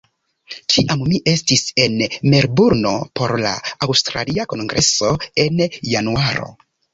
[0.75, 1.99] Kiam mi estis en
[2.33, 3.51] Melburno por la
[3.89, 5.13] aŭstralia kongreso
[5.45, 6.51] en Januaro